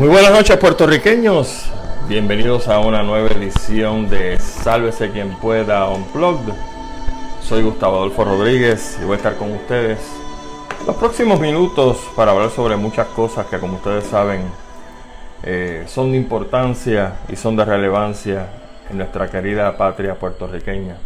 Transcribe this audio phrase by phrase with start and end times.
[0.00, 1.70] Muy buenas noches puertorriqueños,
[2.08, 6.54] bienvenidos a una nueva edición de Sálvese quien pueda Unplugged.
[7.42, 9.98] Soy Gustavo Adolfo Rodríguez y voy a estar con ustedes
[10.86, 14.40] los próximos minutos para hablar sobre muchas cosas que como ustedes saben
[15.42, 18.46] eh, son de importancia y son de relevancia
[18.88, 20.96] en nuestra querida patria puertorriqueña.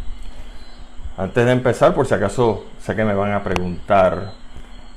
[1.17, 4.35] Antes de empezar, por si acaso sé que me van a preguntar,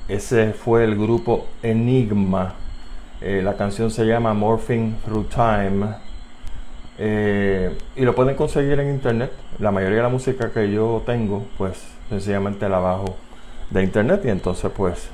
[0.06, 2.54] ese fue el grupo Enigma
[3.20, 5.86] eh, la canción se llama Morphing Through Time.
[6.98, 9.32] Eh, y lo pueden conseguir en internet.
[9.58, 13.16] La mayoría de la música que yo tengo, pues sencillamente la bajo
[13.70, 15.08] de internet y entonces pues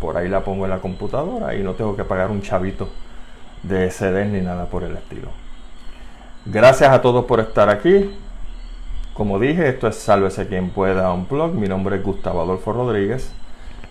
[0.00, 2.88] por ahí la pongo en la computadora y no tengo que pagar un chavito
[3.62, 5.28] de CDs ni nada por el estilo.
[6.44, 8.10] Gracias a todos por estar aquí.
[9.14, 11.54] Como dije, esto es Sálvese quien pueda un blog.
[11.54, 13.32] Mi nombre es Gustavo Adolfo Rodríguez.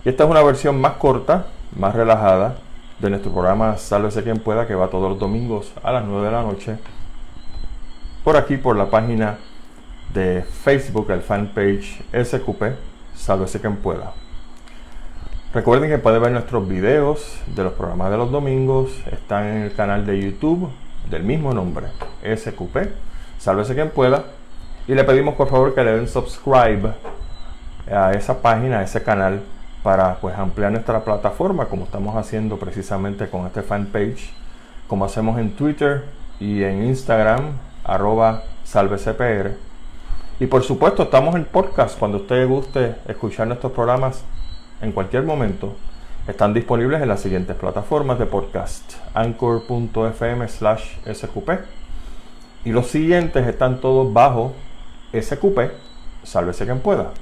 [0.04, 2.56] Y esta es una versión más corta, más relajada
[2.98, 6.32] de nuestro programa Sálvese quien pueda, que va todos los domingos a las 9 de
[6.32, 6.78] la noche.
[8.24, 9.38] Por aquí, por la página
[10.12, 12.62] de Facebook, el fanpage SQP,
[13.14, 14.12] Sálvese quien pueda.
[15.52, 18.90] Recuerden que pueden ver nuestros videos de los programas de los domingos.
[19.10, 20.70] Están en el canal de YouTube
[21.10, 21.86] del mismo nombre,
[22.22, 22.76] SQP,
[23.38, 24.24] Sálvese quien pueda.
[24.88, 26.92] Y le pedimos por favor que le den subscribe
[27.90, 29.42] a esa página, a ese canal
[29.86, 34.32] para pues ampliar nuestra plataforma como estamos haciendo precisamente con este fanpage
[34.88, 36.06] como hacemos en Twitter
[36.40, 37.52] y en Instagram
[37.84, 39.52] arroba salvecpr
[40.40, 41.96] y por supuesto estamos en podcast.
[42.00, 44.24] Cuando usted guste escuchar nuestros programas
[44.82, 45.76] en cualquier momento
[46.26, 48.94] están disponibles en las siguientes plataformas de podcast.
[49.14, 51.60] anchor.fm slash sqp.
[52.64, 54.52] Y los siguientes están todos bajo
[55.12, 55.70] sqp
[56.24, 57.12] sálvese quien pueda.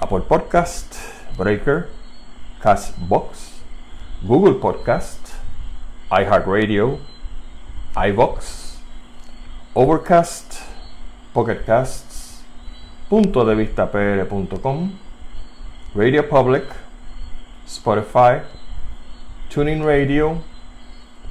[0.00, 1.88] Apple Podcast Breaker,
[2.60, 3.62] Castbox,
[4.22, 5.18] Google Podcast,
[6.10, 6.98] iHeartRadio,
[7.96, 8.78] iVox,
[9.72, 10.60] Overcast,
[11.32, 12.44] Pocketcasts,
[13.08, 14.92] punto de vista pr.com,
[15.94, 16.64] Radio Public,
[17.66, 18.42] Spotify,
[19.48, 20.42] Tuning Radio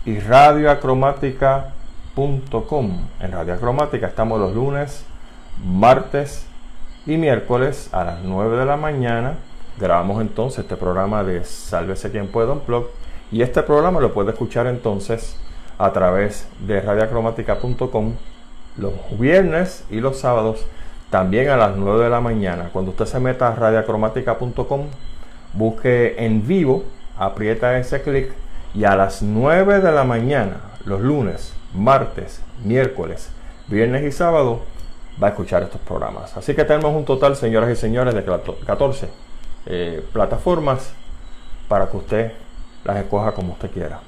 [0.08, 3.08] y radioacromática.com.
[3.20, 5.06] En Radio Acromática estamos los lunes,
[5.64, 6.48] martes
[7.06, 9.36] y miércoles a las 9 de la mañana
[9.80, 12.88] Grabamos entonces este programa de Sálvese quien pueda un blog
[13.32, 15.38] y este programa lo puede escuchar entonces
[15.78, 18.16] a través de radiacromática.com
[18.76, 20.66] los viernes y los sábados
[21.10, 22.72] también a las 9 de la mañana.
[22.74, 24.88] Cuando usted se meta a radiacromática.com,
[25.54, 26.84] busque en vivo,
[27.18, 28.34] aprieta ese clic
[28.76, 33.32] y a las 9 de la mañana, los lunes, martes, miércoles,
[33.68, 34.60] viernes y sábado,
[35.24, 36.36] va a escuchar estos programas.
[36.36, 38.26] Así que tenemos un total, señoras y señores, de
[38.66, 39.29] 14
[39.66, 40.94] eh, plataformas
[41.68, 42.32] para que usted
[42.84, 44.00] las escoja como usted quiera.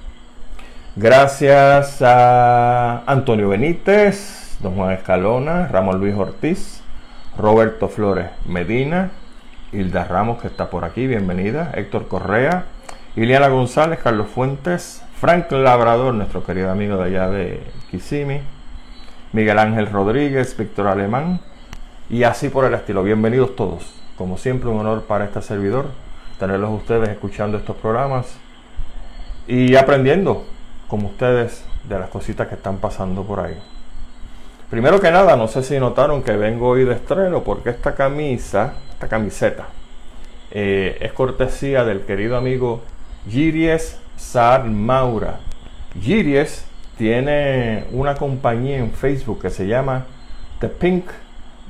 [0.95, 6.81] Gracias a Antonio Benítez, Don Juan Escalona, Ramón Luis Ortiz,
[7.37, 9.11] Roberto Flores Medina,
[9.71, 12.65] Hilda Ramos que está por aquí, bienvenida, Héctor Correa,
[13.15, 18.41] Iliana González, Carlos Fuentes, Frank Labrador, nuestro querido amigo de allá de Kissimmee,
[19.31, 21.39] Miguel Ángel Rodríguez, Víctor Alemán
[22.09, 23.03] y así por el estilo.
[23.03, 24.00] Bienvenidos todos.
[24.21, 25.87] Como siempre, un honor para este servidor
[26.37, 28.27] tenerlos ustedes escuchando estos programas
[29.47, 30.45] y aprendiendo
[30.87, 33.57] como ustedes de las cositas que están pasando por ahí.
[34.69, 38.75] Primero que nada, no sé si notaron que vengo hoy de estreno porque esta camisa,
[38.93, 39.65] esta camiseta,
[40.51, 42.81] eh, es cortesía del querido amigo
[43.27, 45.39] Giries Sar Maura.
[45.99, 46.63] Giries
[46.95, 50.05] tiene una compañía en Facebook que se llama
[50.59, 51.05] The Pink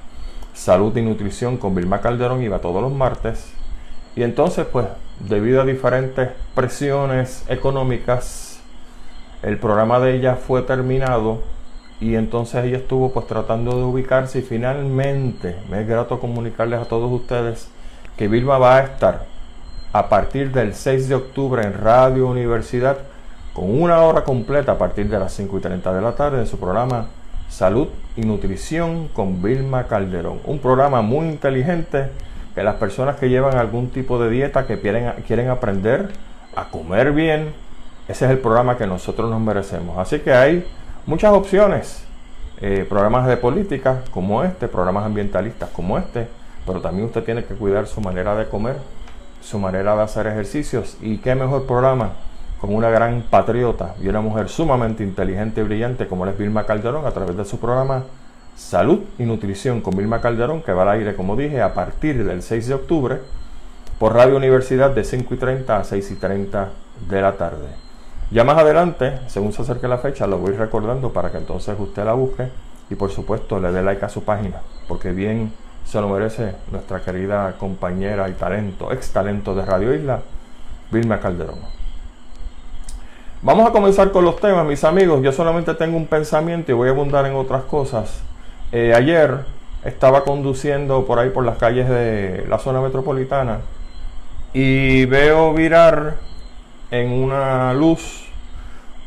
[0.54, 3.51] Salud y Nutrición con Vilma Calderón, iba todos los martes.
[4.15, 4.86] Y entonces, pues,
[5.19, 8.62] debido a diferentes presiones económicas,
[9.44, 11.59] el programa de ella fue terminado
[12.01, 16.86] y entonces ella estuvo pues tratando de ubicarse y finalmente me es grato comunicarles a
[16.86, 17.69] todos ustedes
[18.18, 19.25] que Vilma va a estar
[19.92, 22.98] a partir del 6 de octubre en Radio Universidad
[23.54, 26.48] con una hora completa a partir de las 5 y 30 de la tarde en
[26.48, 27.07] su programa
[27.50, 30.40] Salud y Nutrición con Vilma Calderón.
[30.46, 32.10] Un programa muy inteligente
[32.54, 36.10] que las personas que llevan algún tipo de dieta, que quieren, quieren aprender
[36.56, 37.54] a comer bien,
[38.07, 39.98] ese es el programa que nosotros nos merecemos.
[39.98, 40.66] Así que hay
[41.10, 42.04] muchas opciones.
[42.62, 46.28] Eh, programas de política como este, programas ambientalistas como este,
[46.68, 48.76] pero también usted tiene que cuidar su manera de comer,
[49.42, 52.12] su manera de hacer ejercicios y qué mejor programa
[52.62, 57.08] con una gran patriota y una mujer sumamente inteligente y brillante como es Vilma Calderón
[57.08, 58.04] a través de su programa
[58.56, 62.44] Salud y Nutrición con Vilma Calderón que va al aire como dije a partir del
[62.44, 63.20] 6 de octubre
[63.98, 66.70] por Radio Universidad de 5 y 30 a 6 y 30
[67.10, 67.88] de la tarde.
[68.31, 72.06] Ya más adelante, según se acerque la fecha, lo voy recordando para que entonces usted
[72.06, 72.48] la busque
[72.90, 75.52] y por supuesto le dé like a su página, porque bien
[75.84, 80.22] se lo merece nuestra querida compañera y talento, ex talento de Radio Isla,
[80.92, 81.58] Vilma Calderón.
[83.42, 85.24] Vamos a comenzar con los temas, mis amigos.
[85.24, 88.22] Yo solamente tengo un pensamiento y voy a abundar en otras cosas.
[88.72, 89.46] Eh, ayer
[89.84, 93.62] estaba conduciendo por ahí por las calles de la zona metropolitana
[94.54, 96.18] y veo virar
[96.91, 98.30] en una luz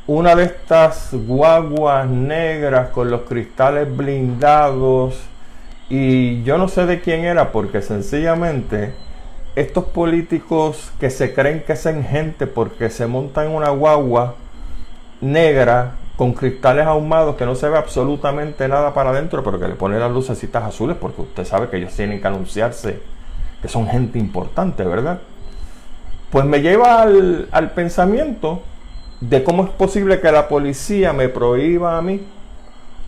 [0.07, 5.21] una de estas guaguas negras con los cristales blindados
[5.89, 8.95] y yo no sé de quién era porque sencillamente
[9.55, 14.35] estos políticos que se creen que son gente porque se montan una guagua
[15.21, 19.75] negra con cristales ahumados que no se ve absolutamente nada para adentro pero que le
[19.75, 23.01] ponen las lucecitas azules porque usted sabe que ellos tienen que anunciarse
[23.61, 25.21] que son gente importante, ¿verdad?
[26.33, 28.63] Pues me lleva al, pensamiento
[29.21, 32.23] de cómo es posible que la policía me prohíba a mí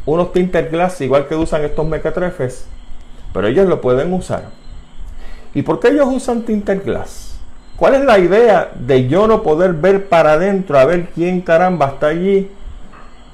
[0.05, 2.67] unos tinter glass igual que usan estos mecatrefes,
[3.33, 4.51] pero ellos lo pueden usar.
[5.55, 7.39] ¿Y por qué ellos usan tinter glass?
[7.77, 11.87] ¿Cuál es la idea de yo no poder ver para adentro a ver quién caramba
[11.87, 12.51] está allí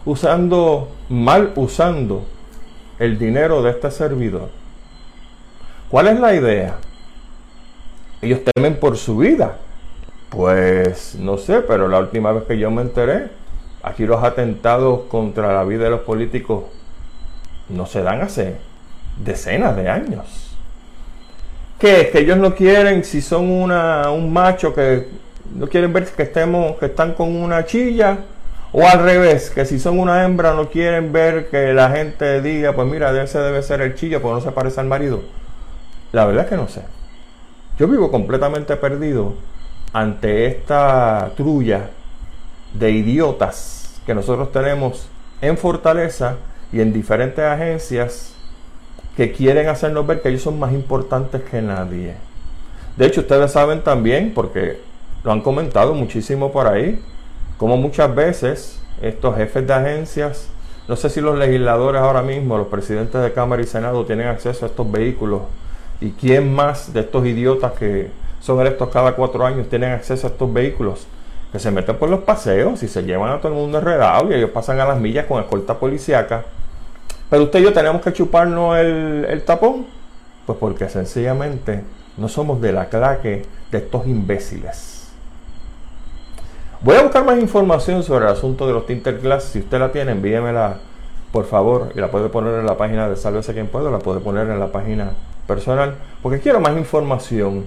[0.04, 2.25] usando, mal usando
[3.00, 4.50] el dinero de este servidor?
[5.90, 6.76] ¿Cuál es la idea?
[8.23, 9.56] Ellos temen por su vida.
[10.30, 13.28] Pues no sé, pero la última vez que yo me enteré,
[13.82, 16.64] aquí los atentados contra la vida de los políticos
[17.68, 18.56] no se dan hace
[19.22, 20.56] decenas de años.
[21.78, 22.10] ¿Qué?
[22.12, 25.08] Que ellos no quieren, si son una, un macho que
[25.54, 28.18] no quieren ver que estemos, que están con una chilla,
[28.72, 32.72] o al revés, que si son una hembra no quieren ver que la gente diga,
[32.72, 35.22] pues mira, ese debe ser el chilla porque no se parece al marido.
[36.12, 36.82] La verdad es que no sé.
[37.78, 39.34] Yo vivo completamente perdido
[39.92, 41.90] ante esta trulla
[42.75, 45.09] de idiotas que nosotros tenemos
[45.40, 46.37] en Fortaleza
[46.73, 48.35] y en diferentes agencias
[49.16, 52.14] que quieren hacernos ver que ellos son más importantes que nadie.
[52.97, 54.80] De hecho, ustedes saben también, porque
[55.25, 57.02] lo han comentado muchísimo por ahí,
[57.59, 60.49] como muchas veces estos jefes de agencias,
[60.88, 64.64] no sé si los legisladores ahora mismo, los presidentes de Cámara y Senado tienen acceso
[64.64, 65.42] a estos vehículos
[66.00, 70.30] y quién más de estos idiotas que son electos cada cuatro años tienen acceso a
[70.30, 71.06] estos vehículos
[71.52, 74.35] que se meten por los paseos y se llevan a todo el mundo enredado y
[74.35, 76.44] ellos pasan a las millas con escolta policíaca.
[77.28, 79.87] Pero usted y yo tenemos que chuparnos el, el tapón,
[80.47, 81.82] pues porque sencillamente
[82.16, 85.11] no somos de la claque de estos imbéciles.
[86.82, 89.44] Voy a buscar más información sobre el asunto de los Tinterglass.
[89.44, 90.78] Si usted la tiene, envíemela
[91.32, 94.20] por favor y la puede poner en la página de Sálvese quien pueda, la puede
[94.20, 95.12] poner en la página
[95.47, 97.66] personal, porque quiero más información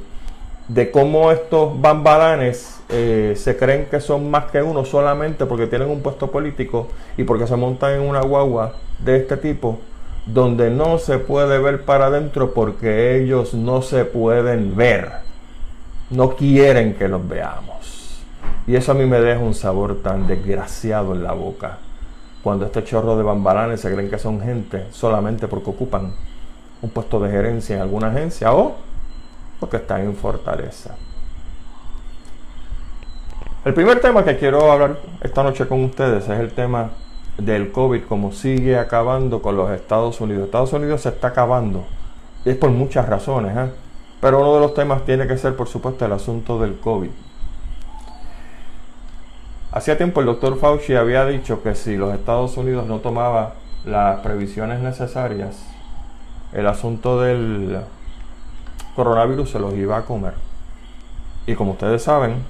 [0.74, 5.90] de cómo estos bambalanes eh, se creen que son más que uno solamente porque tienen
[5.90, 9.80] un puesto político y porque se montan en una guagua de este tipo
[10.26, 15.12] donde no se puede ver para adentro porque ellos no se pueden ver.
[16.10, 18.22] no quieren que los veamos.
[18.68, 21.80] Y eso a mí me deja un sabor tan desgraciado en la boca.
[22.44, 26.14] Cuando este chorro de bambalanes se creen que son gente solamente porque ocupan
[26.82, 28.76] un puesto de gerencia en alguna agencia o
[29.64, 30.94] porque están en Fortaleza.
[33.64, 36.90] El primer tema que quiero hablar esta noche con ustedes es el tema
[37.38, 40.48] del COVID, como sigue acabando con los Estados Unidos.
[40.48, 41.86] Estados Unidos se está acabando,
[42.44, 43.72] y es por muchas razones, ¿eh?
[44.20, 47.12] pero uno de los temas tiene que ser, por supuesto, el asunto del COVID.
[49.72, 53.54] Hacía tiempo el doctor Fauci había dicho que si los Estados Unidos no tomaba
[53.86, 55.66] las previsiones necesarias,
[56.52, 57.80] el asunto del
[58.96, 60.34] coronavirus se los iba a comer.
[61.46, 62.46] Y como ustedes saben,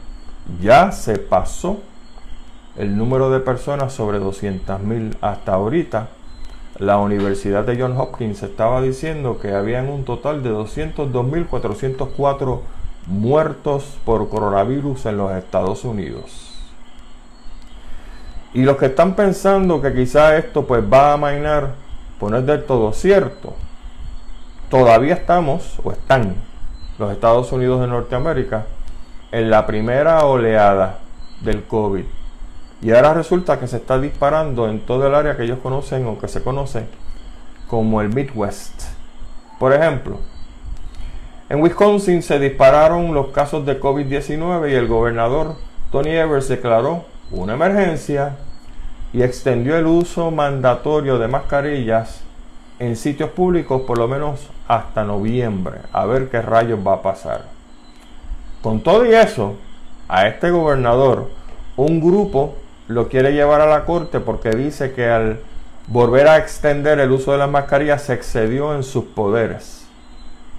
[0.61, 1.79] ya se pasó
[2.77, 6.07] el número de personas sobre 200.000 hasta ahorita.
[6.79, 12.61] La Universidad de Johns Hopkins estaba diciendo que habían un total de 202.404
[13.07, 16.49] muertos por coronavirus en los Estados Unidos.
[18.53, 21.75] Y los que están pensando que quizá esto pues va a mainar,
[22.19, 23.53] pues no es del todo cierto.
[24.73, 26.33] Todavía estamos, o están,
[26.97, 28.65] los Estados Unidos de Norteamérica
[29.31, 30.97] en la primera oleada
[31.41, 32.03] del COVID.
[32.81, 36.17] Y ahora resulta que se está disparando en todo el área que ellos conocen o
[36.17, 36.87] que se conoce
[37.67, 38.85] como el Midwest.
[39.59, 40.17] Por ejemplo,
[41.49, 45.53] en Wisconsin se dispararon los casos de COVID-19 y el gobernador
[45.91, 48.37] Tony Evers declaró una emergencia
[49.13, 52.23] y extendió el uso mandatorio de mascarillas
[52.79, 55.79] en sitios públicos por lo menos hasta noviembre.
[55.91, 57.45] A ver qué rayos va a pasar.
[58.61, 59.55] Con todo y eso,
[60.07, 61.29] a este gobernador,
[61.75, 62.55] un grupo
[62.87, 65.39] lo quiere llevar a la corte porque dice que al
[65.87, 69.85] volver a extender el uso de las mascarillas se excedió en sus poderes.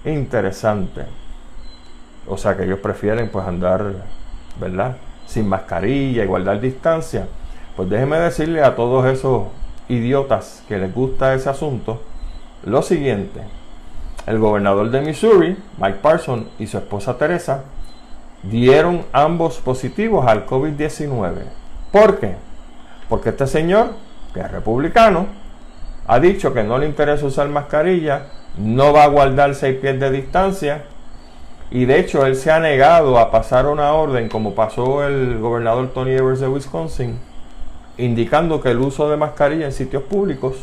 [0.03, 1.05] Interesante.
[2.27, 3.93] O sea que ellos prefieren pues andar,
[4.59, 4.97] ¿verdad?
[5.25, 7.27] Sin mascarilla y guardar distancia.
[7.75, 9.43] Pues déjeme decirle a todos esos
[9.89, 12.01] idiotas que les gusta ese asunto
[12.63, 13.41] lo siguiente.
[14.25, 17.65] El gobernador de Missouri, Mike Parson, y su esposa Teresa
[18.43, 21.33] dieron ambos positivos al COVID-19.
[21.91, 22.35] ¿Por qué?
[23.07, 23.91] Porque este señor,
[24.33, 25.27] que es republicano,
[26.07, 28.27] ha dicho que no le interesa usar mascarilla,
[28.57, 30.83] no va a guardar seis pies de distancia
[31.71, 35.89] y de hecho él se ha negado a pasar una orden como pasó el gobernador
[35.93, 37.19] Tony Evers de Wisconsin,
[37.97, 40.55] indicando que el uso de mascarilla en sitios públicos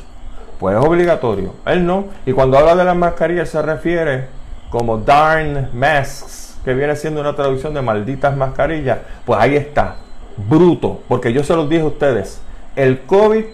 [0.63, 1.55] pues es obligatorio.
[1.67, 2.05] Él no.
[2.25, 4.27] Y cuando habla de las mascarillas se refiere
[4.71, 9.97] como darn masks que viene siendo una traducción de malditas mascarillas, pues ahí está,
[10.37, 12.41] bruto, porque yo se los dije a ustedes,
[12.77, 13.45] el COVID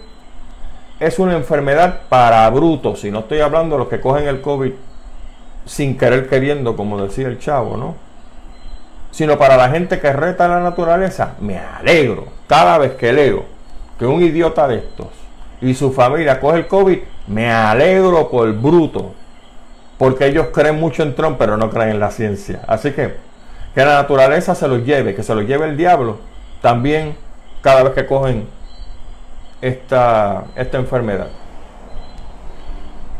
[0.99, 4.73] es una enfermedad para brutos, y no estoy hablando de los que cogen el COVID
[5.65, 7.95] sin querer queriendo, como decía el chavo, ¿no?
[9.11, 12.27] Sino para la gente que reta la naturaleza, me alegro.
[12.47, 13.45] Cada vez que leo
[13.99, 15.07] que un idiota de estos
[15.61, 19.13] y su familia coge el COVID, me alegro por bruto,
[19.97, 22.61] porque ellos creen mucho en Trump, pero no creen en la ciencia.
[22.65, 23.29] Así que
[23.73, 26.17] que la naturaleza se los lleve, que se los lleve el diablo,
[26.61, 27.15] también
[27.61, 28.47] cada vez que cogen
[29.61, 31.27] esta, esta enfermedad.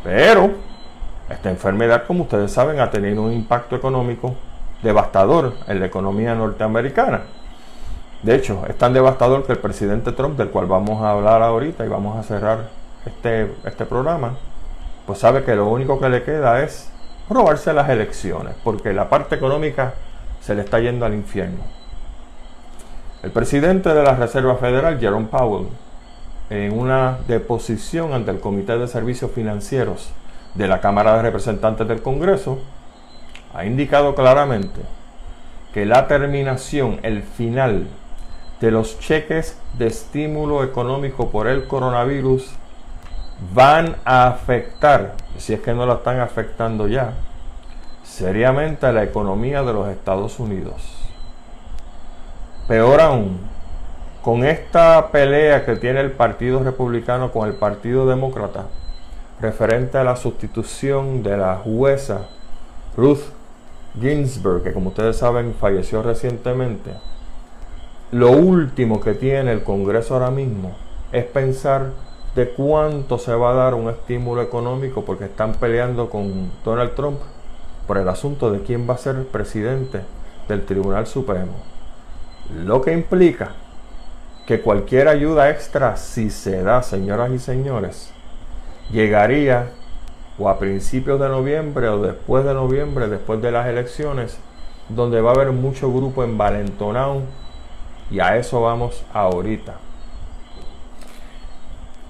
[0.03, 0.51] Pero
[1.29, 4.35] esta enfermedad, como ustedes saben, ha tenido un impacto económico
[4.81, 7.21] devastador en la economía norteamericana.
[8.23, 11.85] De hecho, es tan devastador que el presidente Trump, del cual vamos a hablar ahorita
[11.85, 12.69] y vamos a cerrar
[13.05, 14.35] este, este programa,
[15.05, 16.89] pues sabe que lo único que le queda es
[17.29, 19.93] robarse las elecciones, porque la parte económica
[20.41, 21.63] se le está yendo al infierno.
[23.23, 25.67] El presidente de la Reserva Federal, Jerome Powell,
[26.49, 30.09] en una deposición ante el Comité de Servicios Financieros
[30.55, 32.59] de la Cámara de Representantes del Congreso,
[33.53, 34.81] ha indicado claramente
[35.73, 37.87] que la terminación, el final
[38.61, 42.51] de los cheques de estímulo económico por el coronavirus
[43.53, 47.13] van a afectar, si es que no la están afectando ya,
[48.03, 50.97] seriamente a la economía de los Estados Unidos.
[52.67, 53.39] Peor aún,
[54.21, 58.65] con esta pelea que tiene el Partido Republicano con el Partido Demócrata,
[59.39, 62.27] referente a la sustitución de la jueza
[62.97, 63.21] Ruth
[63.99, 66.91] Ginsburg, que como ustedes saben falleció recientemente,
[68.11, 70.75] lo último que tiene el Congreso ahora mismo
[71.11, 71.91] es pensar
[72.35, 77.19] de cuánto se va a dar un estímulo económico porque están peleando con Donald Trump
[77.85, 80.01] por el asunto de quién va a ser el presidente
[80.47, 81.53] del Tribunal Supremo.
[82.65, 83.51] Lo que implica
[84.47, 88.11] que cualquier ayuda extra, si se da, señoras y señores,
[88.91, 89.69] llegaría
[90.39, 94.39] o a principios de noviembre o después de noviembre, después de las elecciones,
[94.87, 97.21] donde va a haber mucho grupo envalentonado
[98.11, 99.75] y a eso vamos ahorita.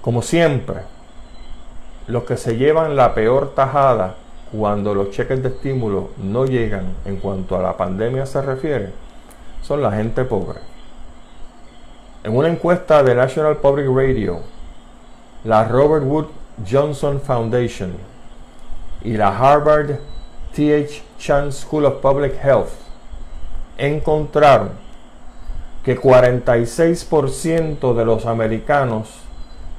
[0.00, 0.82] Como siempre,
[2.06, 4.14] los que se llevan la peor tajada
[4.52, 8.90] cuando los cheques de estímulo no llegan en cuanto a la pandemia se refiere,
[9.62, 10.58] son la gente pobre.
[12.24, 14.40] En una encuesta de National Public Radio,
[15.44, 16.26] la Robert Wood
[16.68, 17.92] Johnson Foundation
[19.02, 19.98] y la Harvard
[20.54, 21.02] T.H.
[21.18, 22.72] Chan School of Public Health
[23.78, 24.70] encontraron
[25.84, 29.08] que 46% de los americanos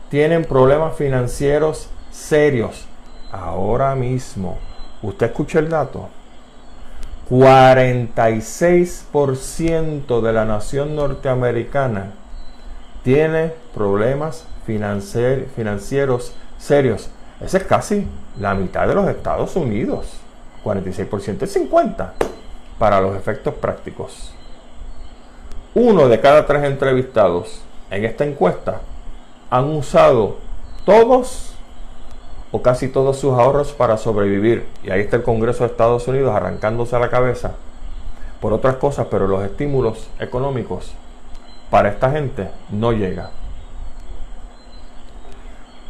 [0.10, 2.88] tienen problemas financieros serios
[3.31, 4.58] ahora mismo.
[5.01, 6.10] ¿Usted escucha el dato?
[7.29, 12.12] 46% de la nación norteamericana
[13.03, 17.10] tiene problemas financieros serios.
[17.39, 18.05] Esa es casi
[18.39, 20.17] la mitad de los Estados Unidos.
[20.63, 22.13] 46% es 50
[22.77, 24.34] para los efectos prácticos.
[25.74, 28.82] Uno de cada tres entrevistados en esta encuesta
[29.50, 30.38] han usado
[30.86, 31.54] todos
[32.51, 34.68] o casi todos sus ahorros para sobrevivir.
[34.84, 37.54] Y ahí está el Congreso de Estados Unidos arrancándose a la cabeza
[38.42, 40.92] por otras cosas, pero los estímulos económicos
[41.70, 43.30] para esta gente no llega.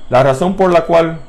[0.09, 1.19] La razón por la cual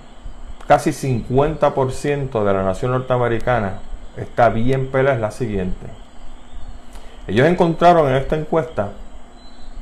[0.66, 3.78] casi 50% de la nación norteamericana
[4.16, 6.01] está bien pela es la siguiente.
[7.26, 8.90] Ellos encontraron en esta encuesta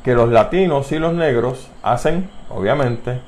[0.04, 3.20] que los latinos y los negros hacen, obviamente,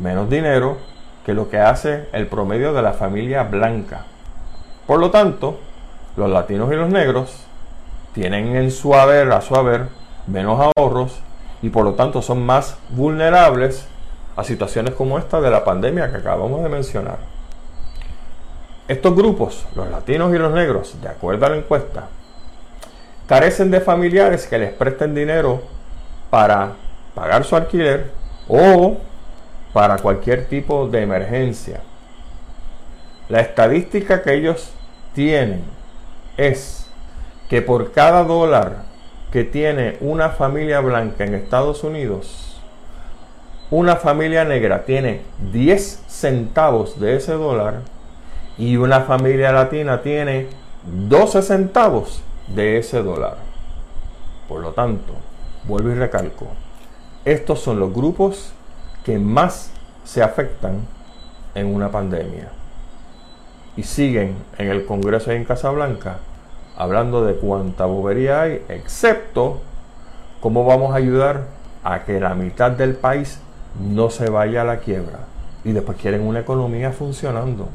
[0.00, 0.78] menos dinero
[1.24, 4.04] que lo que hace el promedio de la familia blanca.
[4.86, 5.58] Por lo tanto,
[6.16, 7.44] los latinos y los negros
[8.12, 9.88] tienen en su haber, a su haber,
[10.26, 11.20] menos ahorros
[11.62, 13.88] y por lo tanto son más vulnerables
[14.36, 17.18] a situaciones como esta de la pandemia que acabamos de mencionar.
[18.88, 22.08] Estos grupos, los latinos y los negros, de acuerdo a la encuesta,
[23.26, 25.62] carecen de familiares que les presten dinero
[26.30, 26.72] para
[27.14, 28.10] pagar su alquiler
[28.48, 28.98] o
[29.72, 31.80] para cualquier tipo de emergencia.
[33.28, 34.70] La estadística que ellos
[35.14, 35.64] tienen
[36.36, 36.86] es
[37.48, 38.84] que por cada dólar
[39.32, 42.60] que tiene una familia blanca en Estados Unidos,
[43.70, 47.80] una familia negra tiene 10 centavos de ese dólar
[48.56, 50.46] y una familia latina tiene
[50.84, 53.36] 12 centavos de ese dólar.
[54.48, 55.12] Por lo tanto,
[55.66, 56.46] vuelvo y recalco,
[57.24, 58.52] estos son los grupos
[59.04, 59.70] que más
[60.04, 60.86] se afectan
[61.54, 62.50] en una pandemia.
[63.76, 66.18] Y siguen en el Congreso en Casablanca
[66.76, 69.60] hablando de cuánta bobería hay, excepto
[70.40, 71.44] cómo vamos a ayudar
[71.82, 73.40] a que la mitad del país
[73.80, 75.20] no se vaya a la quiebra.
[75.64, 77.68] Y después quieren una economía funcionando.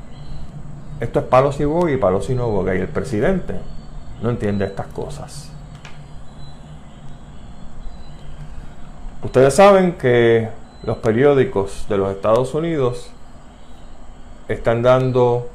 [0.99, 2.75] Esto es palos y boga y palos y no boga.
[2.75, 3.55] Y el presidente
[4.21, 5.49] no entiende estas cosas.
[9.23, 10.49] Ustedes saben que
[10.83, 13.11] los periódicos de los Estados Unidos
[14.47, 15.47] están dando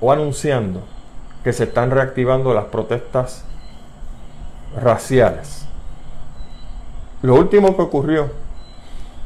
[0.00, 0.80] o anunciando
[1.42, 3.44] que se están reactivando las protestas
[4.80, 5.66] raciales.
[7.22, 8.30] Lo último que ocurrió,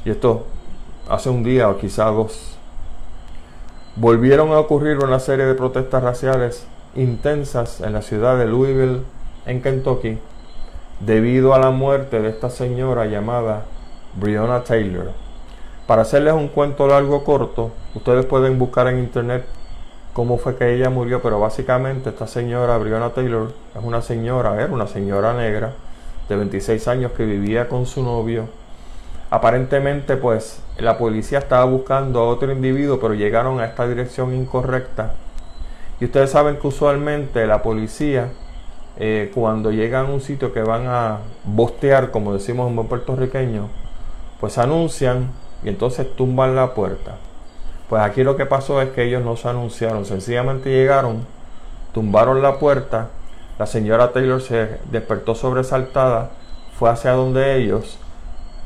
[0.04, 0.46] y esto
[1.08, 2.56] hace un día o quizá dos,
[3.96, 6.66] volvieron a ocurrir una serie de protestas raciales
[6.98, 9.02] intensas en la ciudad de Louisville,
[9.46, 10.18] en Kentucky,
[11.00, 13.64] debido a la muerte de esta señora llamada
[14.14, 15.12] Breonna Taylor.
[15.86, 19.44] Para hacerles un cuento largo corto, ustedes pueden buscar en internet
[20.12, 24.72] cómo fue que ella murió, pero básicamente esta señora Breonna Taylor es una señora, era
[24.72, 25.72] una señora negra
[26.28, 28.48] de 26 años que vivía con su novio.
[29.30, 35.14] Aparentemente, pues la policía estaba buscando a otro individuo, pero llegaron a esta dirección incorrecta.
[36.00, 38.30] Y ustedes saben que usualmente la policía
[39.00, 43.68] eh, cuando llegan a un sitio que van a bostear, como decimos en buen puertorriqueño,
[44.40, 45.30] pues anuncian
[45.62, 47.16] y entonces tumban la puerta.
[47.88, 51.26] Pues aquí lo que pasó es que ellos no se anunciaron, sencillamente llegaron,
[51.92, 53.08] tumbaron la puerta,
[53.58, 56.30] la señora Taylor se despertó sobresaltada,
[56.78, 57.98] fue hacia donde ellos,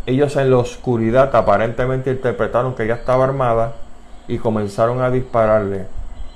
[0.07, 3.75] ellos en la oscuridad aparentemente interpretaron que ella estaba armada
[4.29, 5.87] y comenzaron a dispararle.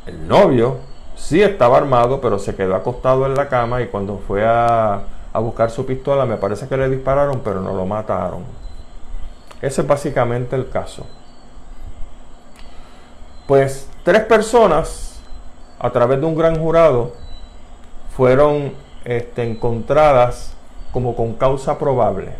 [0.06, 0.78] El novio
[1.16, 5.02] sí estaba armado, pero se quedó acostado en la cama y cuando fue a,
[5.34, 8.44] buscar su pistola me parece que le dispararon, pero no lo mataron.
[9.60, 11.04] Ese es básicamente el caso.
[13.46, 15.20] Pues tres personas,
[15.78, 17.12] a través de un gran jurado,
[18.16, 18.72] fueron
[19.04, 20.54] este, encontradas
[20.92, 22.32] como con causa probable.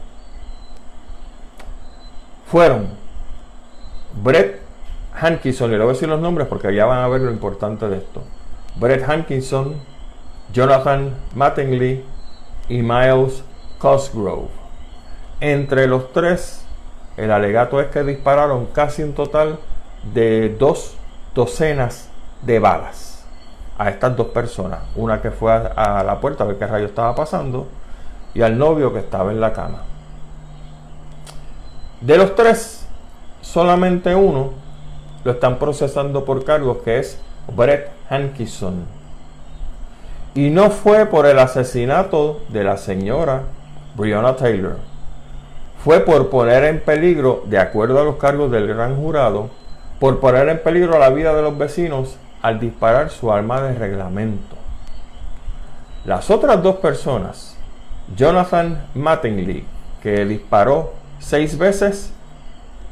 [2.47, 2.89] Fueron
[4.23, 4.66] Brett
[5.19, 7.89] Hankinson, y le voy a decir los nombres porque ya van a ver lo importante
[7.89, 8.23] de esto.
[8.77, 9.75] Brett Hankinson,
[10.53, 12.05] Jonathan Mattingly
[12.69, 13.43] y Miles
[13.79, 14.49] Cosgrove.
[15.41, 16.65] Entre los tres,
[17.17, 19.59] el alegato es que dispararon casi un total
[20.13, 20.97] de dos
[21.35, 22.09] docenas
[22.43, 23.25] de balas
[23.79, 24.81] a estas dos personas.
[24.95, 27.67] Una que fue a, la puerta a ver qué rayo estaba pasando
[28.35, 29.83] y al novio que estaba en la cama.
[32.01, 32.87] De los tres,
[33.41, 34.66] solamente uno
[35.27, 37.19] lo están procesando por cargos que es
[37.55, 38.87] Brett Hankison.
[40.37, 43.43] Y no fue por el asesinato de la señora
[43.97, 44.77] Breonna Taylor.
[45.83, 49.51] Fue por poner en peligro, de acuerdo a los cargos del gran jurado,
[49.99, 54.55] por poner en peligro la vida de los vecinos al disparar su arma de reglamento.
[56.05, 57.57] Las otras dos personas,
[58.17, 59.65] Jonathan Mattingly,
[60.01, 62.13] que disparó seis veces,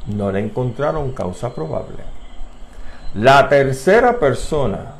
[0.05, 2.14] no le encontraron causa probable.
[3.15, 4.91] La tercera persona,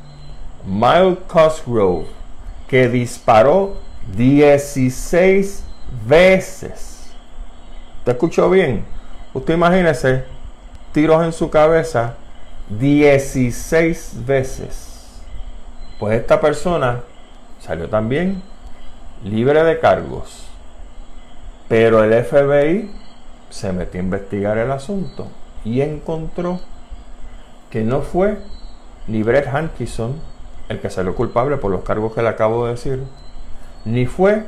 [0.64, 2.06] Miles Cosgrove,
[2.66, 3.76] que disparó
[4.16, 5.62] 16
[6.08, 7.10] veces.
[8.06, 8.86] ¿Te escuchó bien?
[9.34, 10.24] Usted imagínese
[10.92, 12.14] tiros en su cabeza
[12.70, 15.20] 16 veces.
[15.98, 17.02] Pues esta persona
[17.60, 18.42] salió también
[19.24, 20.46] libre de cargos.
[21.68, 22.90] Pero el FBI
[23.50, 25.28] se metió a investigar el asunto
[25.66, 26.60] y encontró
[27.76, 28.38] que no fue
[29.06, 30.14] ni Brett Hankison
[30.70, 33.04] el que salió culpable por los cargos que le acabo de decir,
[33.84, 34.46] ni fue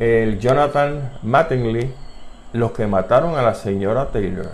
[0.00, 1.94] el Jonathan Mattingly
[2.52, 4.50] los que mataron a la señora Taylor.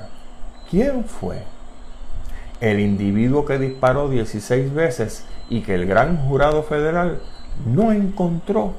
[0.70, 1.38] ¿Quién fue?
[2.60, 7.22] El individuo que disparó 16 veces y que el gran jurado federal
[7.64, 8.74] no encontró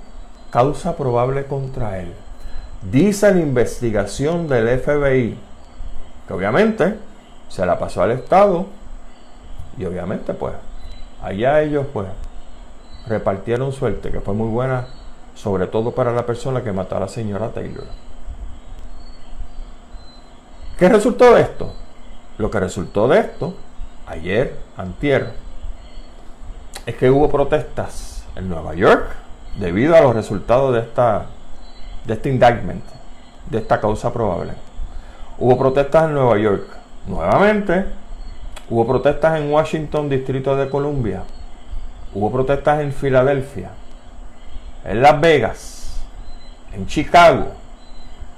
[0.51, 2.13] causa probable contra él.
[2.91, 5.35] Dice la investigación del FBI
[6.27, 6.93] que obviamente
[7.47, 8.77] se la pasó al Estado
[9.79, 10.53] y obviamente pues
[11.23, 12.07] allá ellos pues
[13.07, 14.85] repartieron suerte que fue muy buena
[15.33, 17.85] sobre todo para la persona que mató a la señora Taylor.
[20.77, 21.73] ¿Qué resultó de esto?
[22.37, 23.53] Lo que resultó de esto,
[24.05, 25.31] ayer, antier,
[26.85, 29.07] es que hubo protestas en Nueva York
[29.57, 31.25] debido a los resultados de esta
[32.05, 32.83] de este indictment,
[33.49, 34.53] de esta causa probable.
[35.37, 36.67] Hubo protestas en Nueva York.
[37.07, 37.85] Nuevamente,
[38.69, 41.23] hubo protestas en Washington, Distrito de Columbia.
[42.13, 43.69] Hubo protestas en Filadelfia,
[44.85, 46.01] en Las Vegas,
[46.73, 47.47] en Chicago,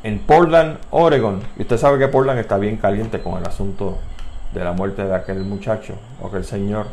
[0.04, 1.42] en Portland, Oregon.
[1.58, 3.98] Y usted sabe que Portland está bien caliente con el asunto
[4.54, 6.88] de la muerte de aquel muchacho o aquel señor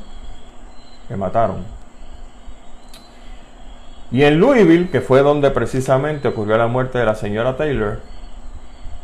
[1.09, 1.64] que mataron.
[4.11, 8.01] Y en Louisville, que fue donde precisamente ocurrió la muerte de la señora Taylor,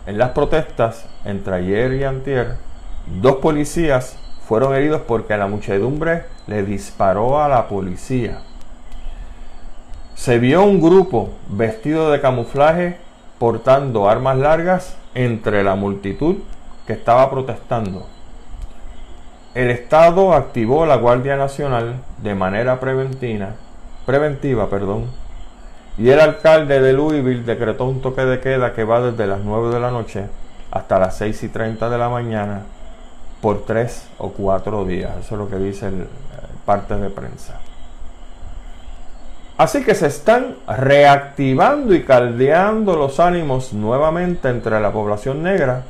[0.07, 2.57] en las protestas entre ayer y antier,
[3.21, 8.41] dos policías fueron heridos porque la muchedumbre le disparó a la policía.
[10.15, 12.99] Se vio un grupo vestido de camuflaje
[13.39, 16.37] portando armas largas entre la multitud
[16.87, 18.07] que estaba protestando.
[19.55, 23.51] El Estado activó la Guardia Nacional de manera preventiva,
[24.05, 25.07] preventiva perdón,
[25.97, 29.73] y el alcalde de Louisville decretó un toque de queda que va desde las 9
[29.73, 30.27] de la noche
[30.71, 32.63] hasta las 6 y 30 de la mañana
[33.45, 35.13] por tres o cuatro días.
[35.21, 36.09] Eso es lo que dice el,
[36.65, 37.61] parte de prensa.
[39.59, 45.83] Así que se están reactivando y caldeando los ánimos nuevamente entre la población negra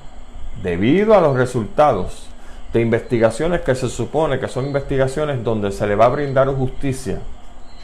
[0.64, 2.26] debido a los resultados
[2.72, 7.20] de investigaciones que se supone que son investigaciones donde se le va a brindar justicia,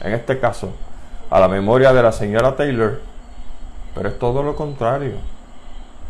[0.01, 0.73] en este caso,
[1.29, 2.99] a la memoria de la señora Taylor,
[3.95, 5.13] pero es todo lo contrario.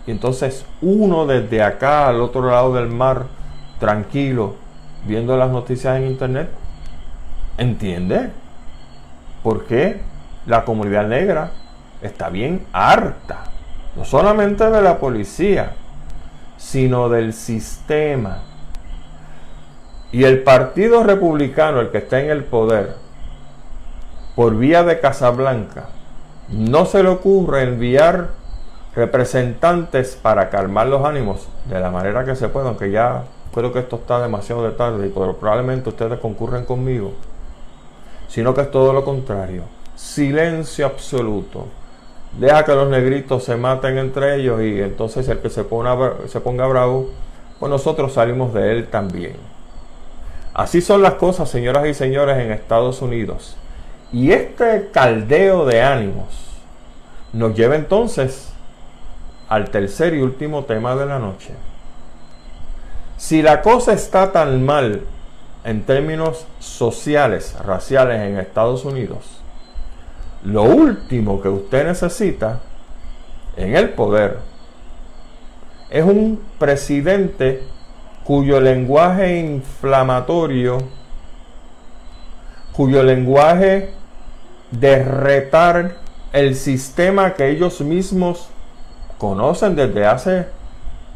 [0.08, 3.26] Y entonces uno desde acá al otro lado del mar,
[3.82, 4.54] tranquilo,
[5.08, 6.50] viendo las noticias en internet,
[7.58, 8.30] entiende
[9.42, 10.00] por qué
[10.46, 11.50] la comunidad negra
[12.04, 13.46] está bien harta,
[13.96, 15.74] no solamente de la policía,
[16.58, 18.44] sino del sistema.
[20.12, 22.96] Y el Partido Republicano, el que está en el poder,
[24.36, 25.86] por vía de Casablanca,
[26.50, 28.28] no se le ocurre enviar
[28.96, 33.80] representantes para calmar los ánimos de la manera que se pueda, aunque ya creo que
[33.80, 37.14] esto está demasiado de tarde y probablemente ustedes concurren conmigo
[38.32, 39.64] sino que es todo lo contrario.
[39.94, 41.68] Silencio absoluto.
[42.40, 46.40] Deja que los negritos se maten entre ellos y entonces el que se ponga, se
[46.40, 47.10] ponga bravo,
[47.60, 49.36] pues nosotros salimos de él también.
[50.54, 53.58] Así son las cosas, señoras y señores, en Estados Unidos.
[54.14, 56.28] Y este caldeo de ánimos
[57.34, 58.54] nos lleva entonces
[59.50, 61.52] al tercer y último tema de la noche.
[63.22, 65.04] Si la cosa está tan mal
[65.64, 69.40] en términos sociales, raciales en Estados Unidos,
[70.44, 72.62] lo último que usted necesita
[73.56, 74.40] en el poder
[75.92, 77.62] es un presidente
[78.24, 80.80] cuyo lenguaje inflamatorio,
[82.74, 83.94] cuyo lenguaje
[84.72, 85.98] de retar
[86.34, 88.50] el sistema que ellos mismos
[89.20, 90.61] conocen desde hace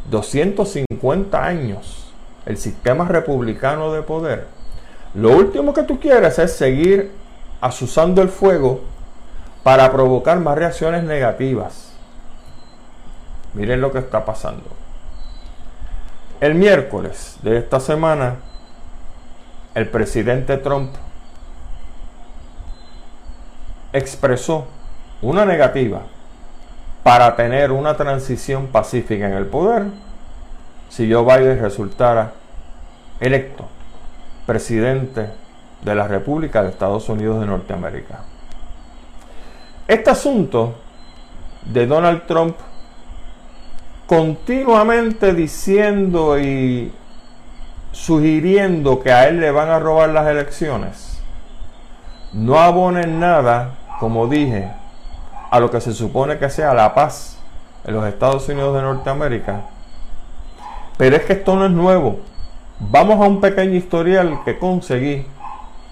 [0.09, 2.13] 250 años,
[2.45, 4.47] el sistema republicano de poder.
[5.13, 7.11] Lo último que tú quieres es seguir
[7.61, 8.81] asusando el fuego
[9.63, 11.93] para provocar más reacciones negativas.
[13.53, 14.65] Miren lo que está pasando.
[16.41, 18.35] El miércoles de esta semana,
[19.73, 20.93] el presidente Trump
[23.93, 24.67] expresó
[25.21, 26.01] una negativa
[27.05, 29.83] para tener una transición pacífica en el poder
[30.89, 32.31] si Joe Biden resultara
[33.19, 33.67] electo
[34.47, 35.29] presidente
[35.83, 38.21] de la República de Estados Unidos de Norteamérica.
[39.87, 40.73] Este asunto
[41.63, 42.55] de Donald Trump
[44.07, 46.91] continuamente diciendo y
[47.91, 51.21] sugiriendo que a él le van a robar las elecciones,
[52.33, 54.71] no abonen nada, como dije,
[55.55, 57.37] a lo que se supone que sea la paz
[57.85, 59.61] en los Estados Unidos de Norteamérica.
[60.97, 62.19] Pero es que esto no es nuevo.
[62.77, 65.25] Vamos a un pequeño historial que conseguí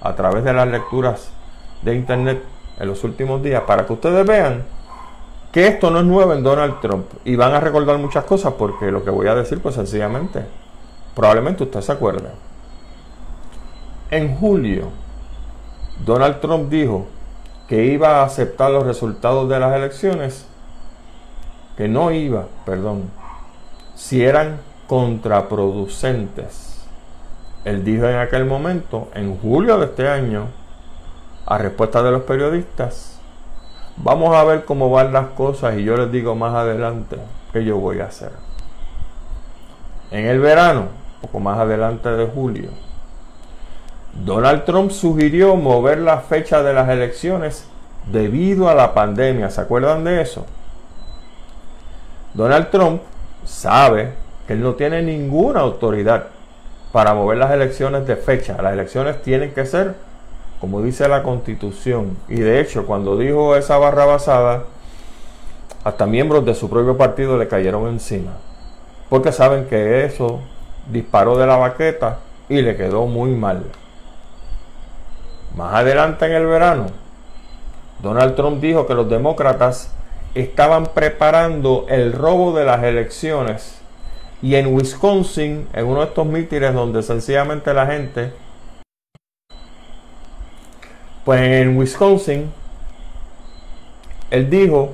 [0.01, 1.29] a través de las lecturas
[1.81, 2.43] de internet
[2.77, 4.65] en los últimos días para que ustedes vean
[5.53, 8.91] que esto no es nuevo en Donald Trump y van a recordar muchas cosas porque
[8.91, 10.45] lo que voy a decir pues sencillamente
[11.15, 12.27] probablemente usted se acuerde.
[14.11, 14.89] En julio
[16.05, 17.07] Donald Trump dijo
[17.73, 20.45] que iba a aceptar los resultados de las elecciones,
[21.75, 23.09] que no iba, perdón,
[23.95, 26.85] si eran contraproducentes.
[27.65, 30.49] Él dijo en aquel momento, en julio de este año,
[31.47, 33.19] a respuesta de los periodistas,
[33.97, 37.17] Vamos a ver cómo van las cosas y yo les digo más adelante
[37.51, 38.33] qué yo voy a hacer.
[40.11, 40.89] En el verano,
[41.21, 42.69] poco más adelante de julio,
[44.13, 47.65] Donald Trump sugirió mover la fecha de las elecciones
[48.11, 49.49] debido a la pandemia.
[49.49, 50.45] ¿Se acuerdan de eso?
[52.33, 53.01] Donald Trump
[53.45, 54.11] sabe
[54.47, 56.27] que él no tiene ninguna autoridad
[56.91, 58.61] para mover las elecciones de fecha.
[58.61, 59.95] Las elecciones tienen que ser
[60.63, 62.15] como dice la constitución.
[62.29, 64.63] Y de hecho, cuando dijo esa barra basada,
[65.83, 68.31] hasta miembros de su propio partido le cayeron encima.
[69.09, 70.39] Porque saben que eso
[70.89, 73.65] disparó de la baqueta y le quedó muy mal.
[75.55, 76.87] Más adelante en el verano,
[78.01, 79.93] Donald Trump dijo que los demócratas
[80.35, 83.79] estaban preparando el robo de las elecciones.
[84.41, 88.33] Y en Wisconsin, en uno de estos mítines donde sencillamente la gente
[91.23, 92.51] pues en Wisconsin,
[94.29, 94.93] él dijo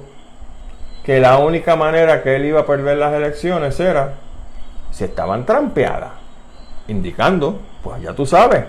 [1.03, 4.13] que la única manera que él iba a perder las elecciones era
[4.91, 6.11] si estaban trampeadas,
[6.87, 8.65] indicando, pues ya tú sabes,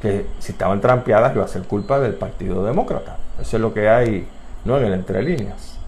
[0.00, 3.16] que si estaban trampeadas iba a ser culpa del Partido Demócrata.
[3.40, 4.28] Eso es lo que hay,
[4.64, 5.78] no en el entre líneas.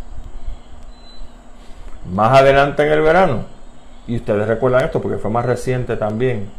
[2.12, 3.44] Más adelante en el verano,
[4.06, 6.50] y ustedes recuerdan esto porque fue más reciente también,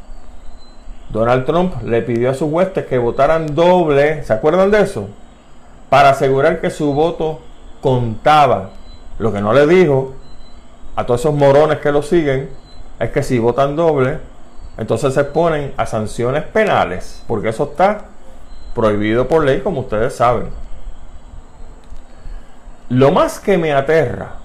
[1.09, 5.09] Donald Trump le pidió a sus huestes que votaran doble, ¿se acuerdan de eso?
[5.89, 7.39] Para asegurar que su voto
[7.81, 8.69] contaba.
[9.17, 10.13] Lo que no le dijo
[10.95, 12.49] a todos esos morones que lo siguen
[12.99, 14.19] es que si votan doble,
[14.79, 18.05] entonces se ponen a sanciones penales, porque eso está
[18.73, 20.47] prohibido por ley, como ustedes saben.
[22.87, 24.35] Lo más que me aterra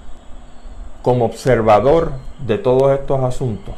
[1.01, 2.11] como observador
[2.45, 3.75] de todos estos asuntos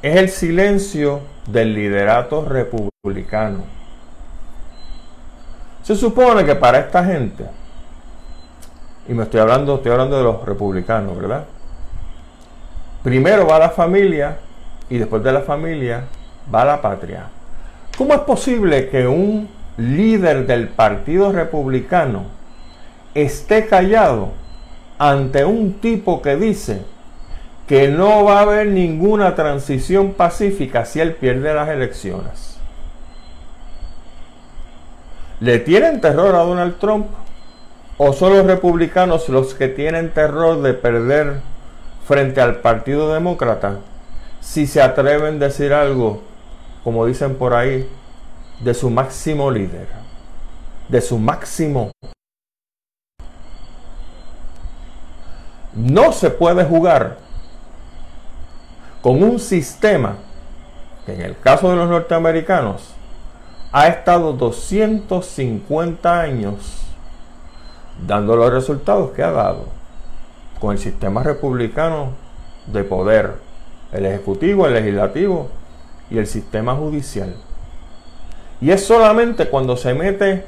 [0.00, 3.64] es el silencio del liderato republicano.
[5.82, 7.44] Se supone que para esta gente,
[9.06, 11.44] y me estoy hablando, estoy hablando de los republicanos, ¿verdad?
[13.02, 14.38] Primero va la familia
[14.94, 16.04] y después de la familia
[16.54, 17.24] va la patria.
[17.98, 22.22] ¿Cómo es posible que un líder del Partido Republicano
[23.12, 24.30] esté callado
[24.96, 26.82] ante un tipo que dice
[27.66, 32.60] que no va a haber ninguna transición pacífica si él pierde las elecciones.
[35.40, 37.08] ¿Le tienen terror a Donald Trump?
[37.96, 41.40] ¿O son los republicanos los que tienen terror de perder
[42.06, 43.78] frente al Partido Demócrata
[44.44, 46.20] si se atreven a decir algo,
[46.84, 47.88] como dicen por ahí,
[48.60, 49.88] de su máximo líder,
[50.88, 51.90] de su máximo?
[55.74, 57.16] No se puede jugar
[59.00, 60.18] con un sistema
[61.06, 62.94] que en el caso de los norteamericanos
[63.72, 66.84] ha estado 250 años
[68.06, 69.64] dando los resultados que ha dado
[70.60, 72.10] con el sistema republicano
[72.66, 73.43] de poder,
[73.94, 75.48] el ejecutivo, el legislativo
[76.10, 77.34] y el sistema judicial.
[78.60, 80.44] Y es solamente cuando se mete,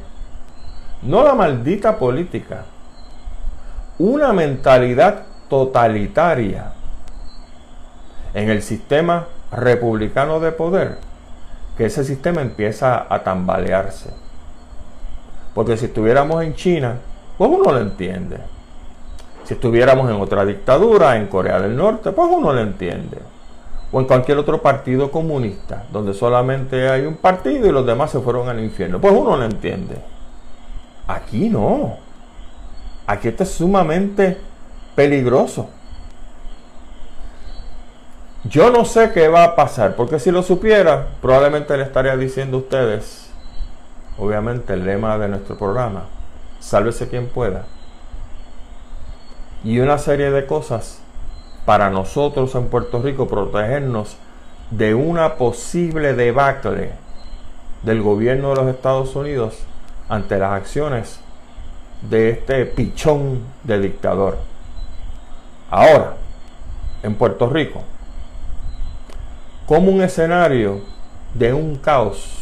[1.02, 2.64] no la maldita política,
[3.98, 6.72] una mentalidad totalitaria
[8.34, 10.98] en el sistema republicano de poder,
[11.78, 14.10] que ese sistema empieza a tambalearse.
[15.54, 16.96] Porque si estuviéramos en China,
[17.38, 18.38] pues uno lo entiende.
[19.44, 23.18] Si estuviéramos en otra dictadura, en Corea del Norte, pues uno lo entiende.
[23.96, 28.20] O en cualquier otro partido comunista, donde solamente hay un partido y los demás se
[28.20, 29.96] fueron al infierno, pues uno lo entiende.
[31.06, 31.96] Aquí no.
[33.06, 34.36] Aquí esto es sumamente
[34.94, 35.70] peligroso.
[38.44, 42.58] Yo no sé qué va a pasar, porque si lo supiera, probablemente le estaría diciendo
[42.58, 43.30] a ustedes,
[44.18, 46.02] obviamente el lema de nuestro programa,
[46.60, 47.64] sálvese quien pueda.
[49.64, 51.00] Y una serie de cosas
[51.66, 54.16] para nosotros en Puerto Rico protegernos
[54.70, 56.92] de una posible debacle
[57.82, 59.58] del gobierno de los Estados Unidos
[60.08, 61.20] ante las acciones
[62.08, 64.38] de este pichón de dictador.
[65.70, 66.14] Ahora,
[67.02, 67.82] en Puerto Rico,
[69.66, 70.80] como un escenario
[71.34, 72.32] de un caos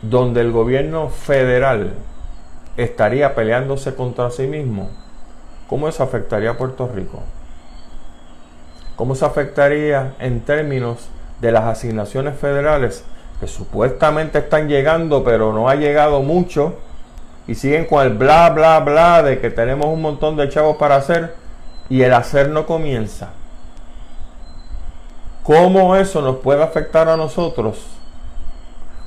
[0.00, 1.92] donde el gobierno federal
[2.78, 4.90] estaría peleándose contra sí mismo,
[5.68, 7.22] ¿cómo eso afectaría a Puerto Rico?
[8.96, 11.08] ¿Cómo se afectaría en términos
[11.40, 13.04] de las asignaciones federales
[13.38, 16.74] que supuestamente están llegando, pero no ha llegado mucho?
[17.46, 20.96] Y siguen con el bla, bla, bla de que tenemos un montón de chavos para
[20.96, 21.36] hacer
[21.88, 23.30] y el hacer no comienza.
[25.44, 27.86] ¿Cómo eso nos puede afectar a nosotros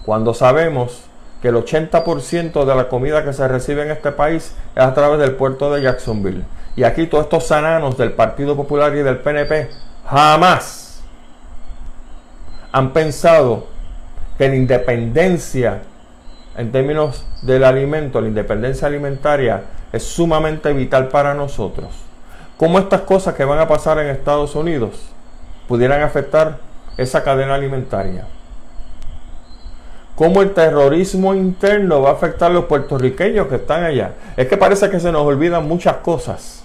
[0.06, 1.04] cuando sabemos
[1.42, 5.20] que el 80% de la comida que se recibe en este país es a través
[5.20, 6.44] del puerto de Jacksonville?
[6.76, 9.70] Y aquí todos estos sananos del Partido Popular y del PNP
[10.06, 11.02] jamás
[12.72, 13.68] han pensado
[14.38, 15.82] que la independencia
[16.58, 21.90] en términos del alimento, la independencia alimentaria es sumamente vital para nosotros.
[22.58, 25.12] ¿Cómo estas cosas que van a pasar en Estados Unidos
[25.72, 26.58] pudieran afectar
[26.98, 28.26] esa cadena alimentaria.
[30.22, 34.14] ¿Cómo el terrorismo interno va a afectar a los puertorriqueños que están allá?
[34.38, 36.64] Es que parece que se nos olvidan muchas cosas.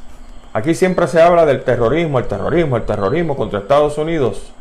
[0.52, 4.52] Aquí siempre se habla del terrorismo, el terrorismo, el terrorismo contra Estados Unidos.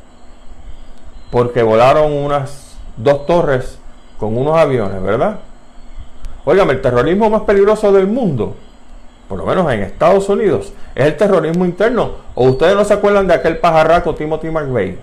[1.30, 3.80] Porque volaron unas dos torres
[4.18, 5.40] con unos aviones, ¿verdad?
[6.46, 8.56] Óigame, el terrorismo más peligroso del mundo
[9.28, 12.12] por lo menos en Estados Unidos, es el terrorismo interno.
[12.36, 15.00] ¿O ustedes no se acuerdan de aquel pajarraco Timothy McVeigh?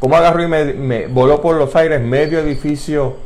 [0.00, 3.16] ¿Cómo agarró y me, voló por los aires medio edificio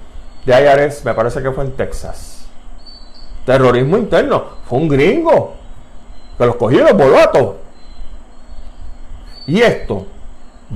[0.47, 1.05] de IRS?
[1.05, 2.47] Me parece que fue en Texas.
[3.45, 4.45] Terrorismo interno.
[4.67, 5.55] Fue un gringo
[6.39, 7.57] que los cogió y los voló a todos.
[9.47, 10.07] Y esto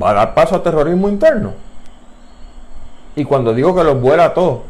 [0.01, 1.55] va a dar paso a terrorismo interno.
[3.15, 4.61] Y cuando digo que los vuela a todos,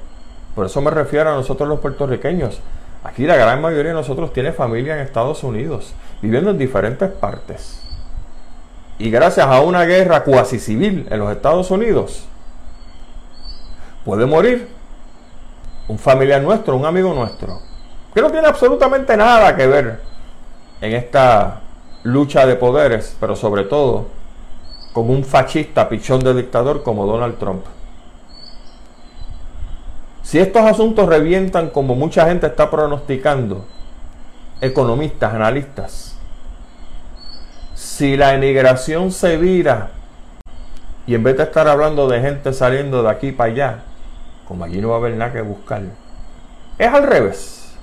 [0.54, 2.60] por eso me refiero a nosotros los puertorriqueños.
[3.02, 7.85] Aquí la gran mayoría de nosotros tiene familia en Estados Unidos, viviendo en diferentes partes.
[8.98, 12.24] Y gracias a una guerra cuasi civil en los Estados Unidos,
[14.04, 14.68] puede morir
[15.88, 17.60] un familiar nuestro, un amigo nuestro,
[18.14, 20.00] que no tiene absolutamente nada que ver
[20.80, 21.60] en esta
[22.04, 24.06] lucha de poderes, pero sobre todo
[24.92, 27.64] con un fascista pichón de dictador como Donald Trump.
[30.22, 33.66] Si estos asuntos revientan como mucha gente está pronosticando,
[34.60, 36.15] economistas, analistas,
[37.96, 39.88] si la emigración se vira
[41.06, 43.78] y en vez de estar hablando de gente saliendo de aquí para allá,
[44.46, 45.80] como allí no va a haber nada que buscar,
[46.76, 47.74] es al revés.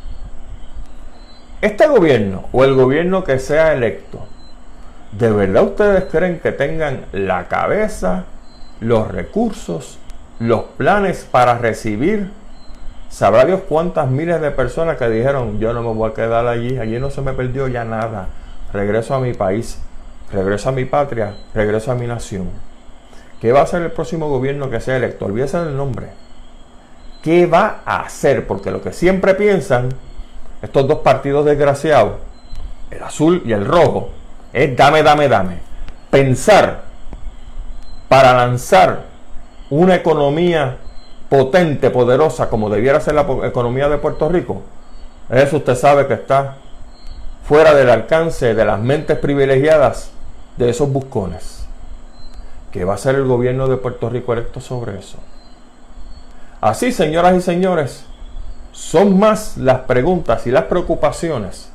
[1.61, 4.19] Este gobierno o el gobierno que sea electo,
[5.13, 8.25] ¿de verdad ustedes creen que tengan la cabeza,
[8.81, 9.97] los recursos
[10.37, 12.29] los planes para recibir,
[13.09, 16.77] sabrá Dios cuántas miles de personas que dijeron, yo no me voy a quedar allí,
[16.77, 18.27] allí no se me perdió ya nada,
[18.71, 19.79] regreso a mi país,
[20.33, 22.49] regreso a mi patria, regreso a mi nación.
[23.39, 25.25] ¿Qué va a hacer el próximo gobierno que sea electo?
[25.25, 26.07] Olvídese del nombre.
[27.21, 28.47] ¿Qué va a hacer?
[28.47, 29.89] Porque lo que siempre piensan
[30.61, 32.13] estos dos partidos desgraciados,
[32.89, 34.09] el azul y el rojo,
[34.51, 35.59] es dame, dame, dame.
[36.09, 36.83] Pensar
[38.07, 39.03] para lanzar
[39.69, 40.77] una economía
[41.29, 44.61] potente, poderosa, como debiera ser la economía de Puerto Rico,
[45.29, 46.57] eso usted sabe que está
[47.47, 50.11] fuera del alcance de las mentes privilegiadas
[50.57, 51.65] de esos buscones.
[52.71, 55.17] ¿Qué va a hacer el gobierno de Puerto Rico electo sobre eso?
[56.59, 58.05] Así, señoras y señores,
[58.71, 61.71] son más las preguntas y las preocupaciones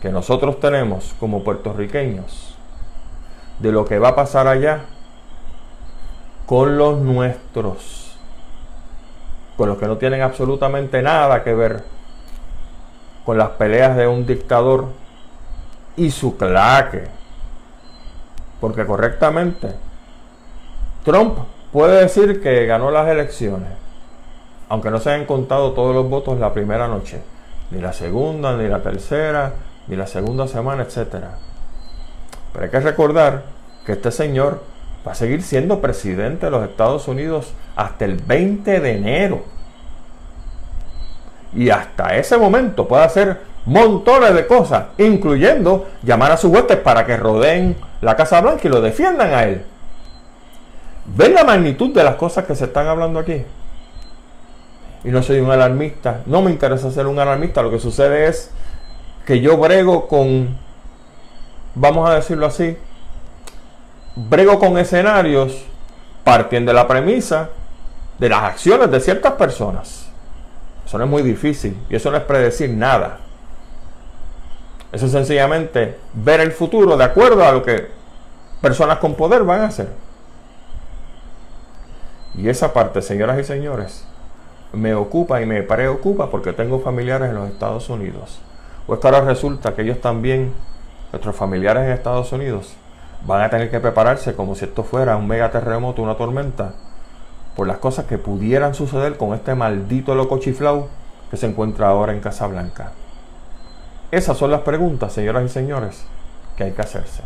[0.00, 2.56] que nosotros tenemos como puertorriqueños
[3.60, 4.80] de lo que va a pasar allá
[6.44, 8.16] con los nuestros,
[9.56, 11.84] con los que no tienen absolutamente nada que ver
[13.24, 14.88] con las peleas de un dictador
[15.96, 17.21] y su claque.
[18.62, 19.74] Porque correctamente,
[21.04, 21.36] Trump
[21.72, 23.70] puede decir que ganó las elecciones,
[24.68, 27.20] aunque no se hayan contado todos los votos la primera noche,
[27.72, 29.54] ni la segunda, ni la tercera,
[29.88, 31.08] ni la segunda semana, etc.
[32.52, 33.42] Pero hay que recordar
[33.84, 34.62] que este señor
[35.04, 39.42] va a seguir siendo presidente de los Estados Unidos hasta el 20 de enero.
[41.52, 47.06] Y hasta ese momento puede hacer montones de cosas, incluyendo llamar a sus huestes para
[47.06, 49.64] que rodeen la Casa Blanca y lo defiendan a él.
[51.04, 53.42] ¿Ven la magnitud de las cosas que se están hablando aquí?
[55.04, 58.50] Y no soy un alarmista, no me interesa ser un alarmista, lo que sucede es
[59.26, 60.56] que yo brego con,
[61.74, 62.76] vamos a decirlo así,
[64.14, 65.64] brego con escenarios
[66.24, 67.50] partiendo de la premisa
[68.18, 70.06] de las acciones de ciertas personas.
[70.86, 73.18] Eso no es muy difícil y eso no es predecir nada.
[74.92, 77.88] Eso es sencillamente ver el futuro de acuerdo a lo que
[78.60, 79.88] personas con poder van a hacer.
[82.34, 84.04] Y esa parte, señoras y señores,
[84.72, 88.40] me ocupa y me preocupa porque tengo familiares en los Estados Unidos.
[88.86, 90.52] O ahora resulta que ellos también,
[91.10, 92.74] nuestros familiares en Estados Unidos,
[93.26, 96.74] van a tener que prepararse como si esto fuera un mega terremoto, una tormenta,
[97.56, 100.88] por las cosas que pudieran suceder con este maldito loco chiflau
[101.30, 102.92] que se encuentra ahora en Casablanca.
[104.12, 106.04] Esas son las preguntas, señoras y señores,
[106.54, 107.22] que hay que hacerse.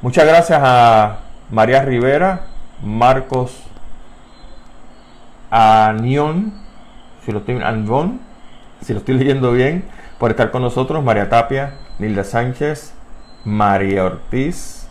[0.00, 1.18] Muchas gracias a
[1.50, 2.46] María Rivera,
[2.82, 3.54] Marcos
[5.50, 6.54] Anión,
[7.22, 7.60] si lo estoy,
[8.80, 9.84] si lo estoy leyendo bien,
[10.18, 12.94] por estar con nosotros, María Tapia, Nilda Sánchez,
[13.44, 14.88] María Ortiz,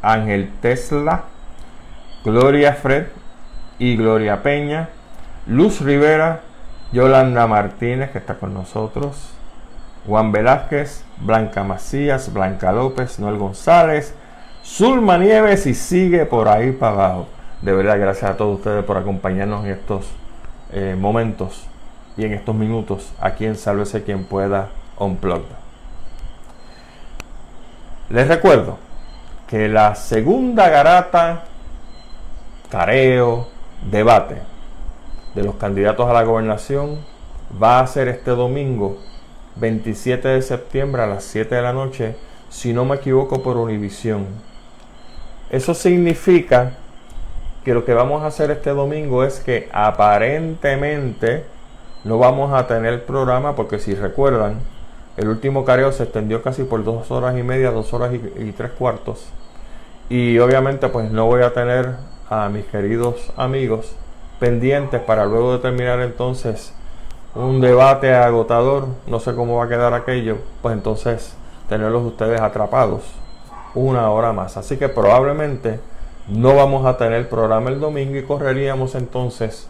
[0.00, 1.24] Ángel Tesla,
[2.24, 3.08] Gloria Fred
[3.78, 4.88] y Gloria Peña,
[5.46, 6.40] Luz Rivera,
[6.92, 9.34] Yolanda Martínez, que está con nosotros,
[10.06, 14.14] Juan Velázquez, Blanca Macías, Blanca López, Noel González,
[14.64, 17.26] Zulma Nieves y sigue por ahí para abajo.
[17.60, 20.06] De verdad, gracias a todos ustedes por acompañarnos en estos
[20.72, 21.66] eh, momentos
[22.16, 25.44] y en estos minutos aquí en Sálvese quien pueda Unplugged.
[28.10, 28.78] Les recuerdo
[29.46, 31.44] que la segunda garata,
[32.70, 33.48] careo,
[33.90, 34.36] debate
[35.34, 36.98] de los candidatos a la gobernación
[37.62, 38.98] va a ser este domingo
[39.56, 42.16] 27 de septiembre a las 7 de la noche,
[42.48, 44.26] si no me equivoco, por Univisión.
[45.50, 46.72] Eso significa
[47.64, 51.44] que lo que vamos a hacer este domingo es que aparentemente
[52.04, 54.60] no vamos a tener programa porque si recuerdan,
[55.16, 58.70] el último careo se extendió casi por dos horas y media, dos horas y, tres
[58.72, 59.26] cuartos.
[60.08, 61.90] Y obviamente pues no voy a tener
[62.28, 63.94] a mis queridos amigos
[64.40, 66.74] pendientes para luego de terminar entonces
[67.34, 71.34] un debate agotador, no sé cómo va a quedar aquello, pues entonces
[71.68, 73.02] tenerlos ustedes atrapados
[73.74, 74.56] una hora más.
[74.56, 75.80] Así que probablemente
[76.28, 79.68] no vamos a tener programa el domingo y correríamos entonces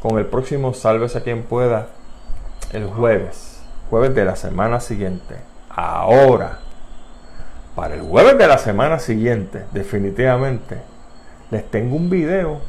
[0.00, 1.88] con el próximo Sálvese quien pueda
[2.72, 3.60] el jueves,
[3.90, 5.36] jueves de la semana siguiente.
[5.68, 6.58] Ahora,
[7.76, 10.78] para el jueves de la semana siguiente, definitivamente,
[11.50, 12.60] les tengo un video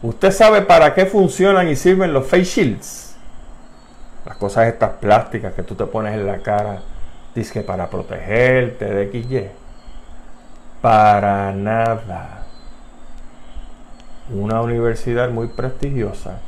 [0.00, 3.16] ¿Usted sabe para qué funcionan y sirven los face shields?
[4.24, 6.82] Las cosas estas plásticas que tú te pones en la cara,
[7.34, 9.48] dice que para protegerte de XY.
[10.80, 12.44] Para nada.
[14.30, 16.40] Una universidad muy prestigiosa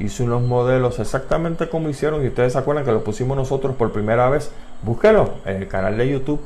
[0.00, 3.92] hizo unos modelos exactamente como hicieron y ustedes se acuerdan que lo pusimos nosotros por
[3.92, 4.50] primera vez.
[4.82, 6.40] Búsquelo en el canal de YouTube.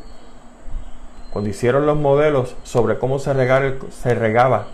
[1.32, 3.32] Cuando hicieron los modelos sobre cómo se,
[3.90, 4.66] se regaba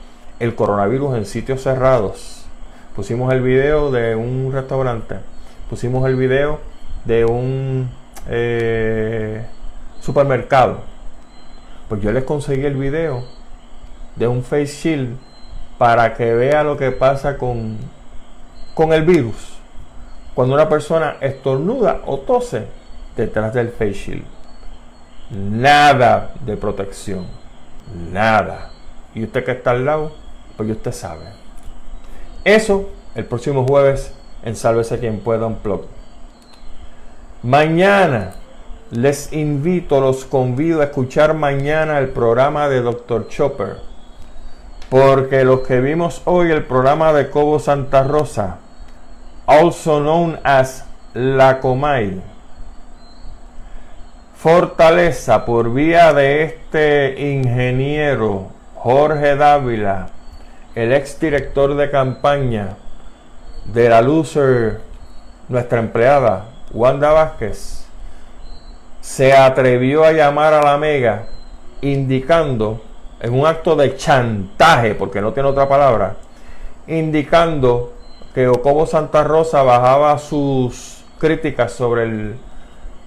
[0.43, 2.45] el coronavirus en sitios cerrados.
[2.97, 5.18] Pusimos el video de un restaurante,
[5.70, 6.59] pusimos el video
[7.05, 7.88] de un
[8.28, 9.47] eh,
[10.01, 10.80] supermercado.
[11.88, 13.22] Pues yo les conseguí el video
[14.16, 15.16] de un face shield
[15.78, 17.78] para que vea lo que pasa con,
[18.74, 19.61] con el virus.
[20.34, 22.66] Cuando una persona estornuda o tose
[23.16, 24.24] detrás del face shield.
[25.30, 27.28] Nada de protección.
[28.11, 28.70] Nada.
[29.14, 30.21] Y usted que está al lado
[30.57, 31.24] porque usted sabe.
[32.44, 35.82] Eso el próximo jueves en Sálvese quien pueda un blog.
[37.42, 38.34] Mañana,
[38.90, 43.28] les invito, los convido a escuchar mañana el programa de Dr.
[43.28, 43.78] Chopper.
[44.88, 48.59] Porque los que vimos hoy el programa de Cobo Santa Rosa,
[49.46, 50.84] also known as
[51.14, 52.20] La Comay,
[54.34, 60.09] Fortaleza por vía de este ingeniero Jorge Dávila,
[60.74, 62.76] el ex director de campaña
[63.66, 64.80] de la Loser,
[65.48, 67.84] nuestra empleada Wanda Vázquez,
[69.00, 71.26] se atrevió a llamar a la Mega
[71.82, 72.80] indicando,
[73.20, 76.16] en un acto de chantaje, porque no tiene otra palabra,
[76.86, 77.92] indicando
[78.34, 82.36] que Ocobo Santa Rosa bajaba sus críticas sobre el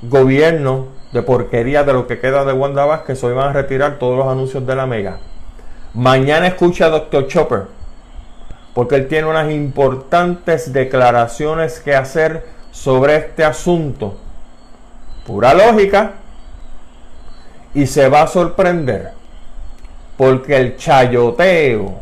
[0.04, 4.18] gobierno de porquería de lo que queda de Wanda Vázquez, hoy van a retirar todos
[4.18, 5.18] los anuncios de la Mega.
[5.96, 7.26] Mañana escucha a Dr.
[7.28, 7.68] Chopper,
[8.74, 14.18] porque él tiene unas importantes declaraciones que hacer sobre este asunto.
[15.26, 16.16] Pura lógica.
[17.74, 19.12] Y se va a sorprender,
[20.18, 22.02] porque el chayoteo,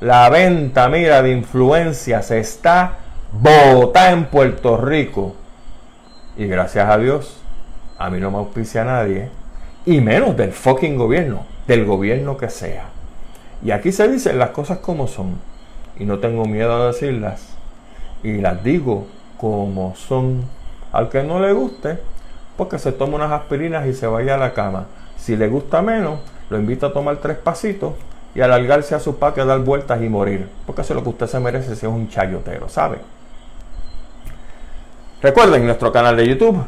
[0.00, 2.94] la venta, mira, de influencia se está
[3.32, 5.36] bota en Puerto Rico.
[6.38, 7.36] Y gracias a Dios,
[7.98, 9.28] a mí no me auspicia nadie,
[9.84, 12.95] y menos del fucking gobierno, del gobierno que sea.
[13.62, 15.36] Y aquí se dicen las cosas como son.
[15.98, 17.46] Y no tengo miedo a decirlas.
[18.22, 19.06] Y las digo
[19.38, 20.44] como son.
[20.92, 21.98] Al que no le guste,
[22.56, 24.86] porque se toma unas aspirinas y se vaya a la cama.
[25.16, 27.94] Si le gusta menos, lo invito a tomar tres pasitos
[28.34, 30.48] y alargarse a su patio a dar vueltas y morir.
[30.64, 32.98] Porque eso es lo que usted se merece si es un chayotero, ¿sabe?
[35.22, 36.62] Recuerden nuestro canal de YouTube,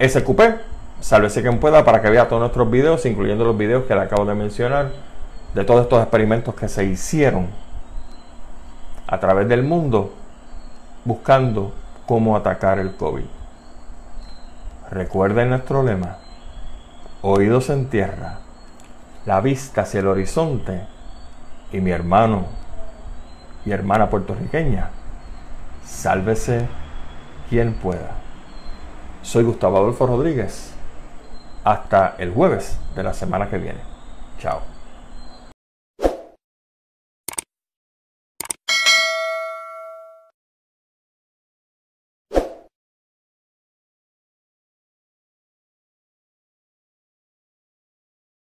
[0.00, 0.40] SQP,
[1.00, 4.24] sálvese quien pueda para que vea todos nuestros videos, incluyendo los videos que le acabo
[4.24, 4.90] de mencionar
[5.54, 7.48] de todos estos experimentos que se hicieron
[9.06, 10.12] a través del mundo
[11.04, 11.72] buscando
[12.06, 13.24] cómo atacar el COVID.
[14.90, 16.18] Recuerden nuestro lema,
[17.22, 18.38] oídos en tierra,
[19.26, 20.86] la vista hacia el horizonte
[21.72, 22.46] y mi hermano
[23.64, 24.90] y hermana puertorriqueña,
[25.84, 26.66] sálvese
[27.48, 28.12] quien pueda.
[29.22, 30.72] Soy Gustavo Adolfo Rodríguez.
[31.64, 33.80] Hasta el jueves de la semana que viene.
[34.38, 34.77] Chao.